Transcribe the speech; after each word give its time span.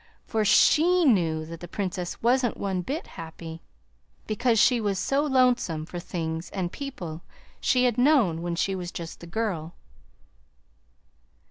For 0.25 0.43
SHE 0.43 1.05
knew 1.05 1.45
that 1.45 1.59
the 1.59 1.67
Princess 1.67 2.23
wasn't 2.23 2.57
one 2.57 2.81
bit 2.81 3.05
happy, 3.05 3.61
because 4.25 4.57
she 4.57 4.81
was 4.81 4.97
so 4.97 5.21
lonesome 5.23 5.85
for 5.85 5.99
things 5.99 6.49
and 6.49 6.71
people 6.71 7.21
she 7.59 7.83
had 7.85 7.99
known 7.99 8.41
when 8.41 8.55
she 8.55 8.73
was 8.73 8.91
just 8.91 9.19
the 9.19 9.27
girl." 9.27 9.75